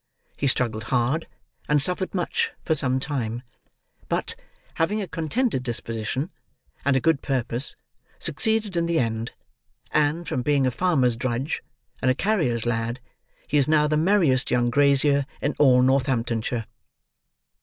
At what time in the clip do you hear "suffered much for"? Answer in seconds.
1.79-2.73